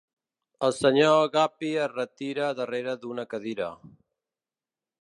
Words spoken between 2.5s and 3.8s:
darrere d'una cadira.